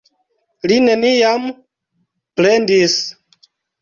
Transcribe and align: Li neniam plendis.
Li 0.69 0.77
neniam 0.85 1.45
plendis. 2.41 2.97